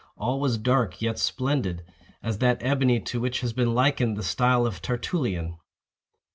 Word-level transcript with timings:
All 0.17 0.39
was 0.39 0.57
dark 0.57 0.99
yet 0.99 1.19
splendid—as 1.19 2.39
that 2.39 2.57
ebony 2.63 2.99
to 3.01 3.19
which 3.19 3.41
has 3.41 3.53
been 3.53 3.75
likened 3.75 4.17
the 4.17 4.23
style 4.23 4.65
of 4.65 4.81
Tertullian. 4.81 5.57